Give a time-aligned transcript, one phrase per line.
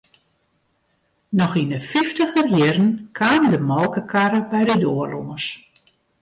[1.37, 5.45] Noch yn 'e fyftiger jierren kaam de molkekarre by de doar lâns.